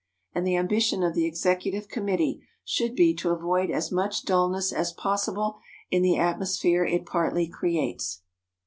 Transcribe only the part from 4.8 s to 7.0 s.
possible in the atmosphere